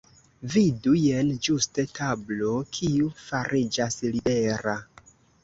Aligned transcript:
Vidu! 0.51 0.93
Jen 1.07 1.29
ĝuste 1.47 1.85
tablo 1.99 2.55
kiu 2.79 3.13
fariĝas 3.27 4.01
libera. 4.17 4.77